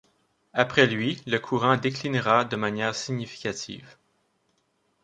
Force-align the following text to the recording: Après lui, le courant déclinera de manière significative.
Après 0.53 0.87
lui, 0.87 1.21
le 1.27 1.37
courant 1.37 1.77
déclinera 1.77 2.43
de 2.43 2.55
manière 2.55 2.95
significative. 2.95 3.97